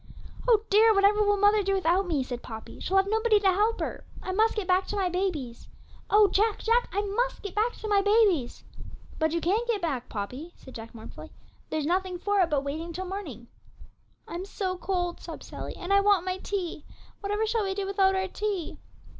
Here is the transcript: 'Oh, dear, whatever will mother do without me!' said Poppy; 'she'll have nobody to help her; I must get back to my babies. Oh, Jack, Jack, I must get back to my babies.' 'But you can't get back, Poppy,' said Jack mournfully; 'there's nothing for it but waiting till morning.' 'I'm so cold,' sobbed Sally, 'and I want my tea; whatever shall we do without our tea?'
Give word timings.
'Oh, 0.47 0.65
dear, 0.71 0.95
whatever 0.95 1.21
will 1.21 1.37
mother 1.37 1.61
do 1.61 1.75
without 1.75 2.07
me!' 2.07 2.23
said 2.23 2.41
Poppy; 2.41 2.79
'she'll 2.79 2.97
have 2.97 3.05
nobody 3.07 3.39
to 3.39 3.53
help 3.53 3.79
her; 3.81 4.03
I 4.23 4.31
must 4.31 4.55
get 4.55 4.65
back 4.65 4.87
to 4.87 4.95
my 4.95 5.09
babies. 5.09 5.67
Oh, 6.09 6.27
Jack, 6.27 6.57
Jack, 6.57 6.89
I 6.91 7.03
must 7.03 7.43
get 7.43 7.53
back 7.53 7.73
to 7.73 7.87
my 7.87 8.01
babies.' 8.01 8.63
'But 9.19 9.31
you 9.31 9.39
can't 9.39 9.67
get 9.67 9.79
back, 9.79 10.09
Poppy,' 10.09 10.53
said 10.57 10.73
Jack 10.73 10.95
mournfully; 10.95 11.29
'there's 11.69 11.85
nothing 11.85 12.17
for 12.17 12.39
it 12.41 12.49
but 12.49 12.63
waiting 12.63 12.91
till 12.93 13.05
morning.' 13.05 13.45
'I'm 14.27 14.45
so 14.45 14.75
cold,' 14.75 15.19
sobbed 15.19 15.43
Sally, 15.43 15.75
'and 15.75 15.93
I 15.93 15.99
want 15.99 16.25
my 16.25 16.39
tea; 16.39 16.83
whatever 17.19 17.45
shall 17.45 17.63
we 17.65 17.75
do 17.75 17.85
without 17.85 18.15
our 18.15 18.27
tea?' 18.27 18.79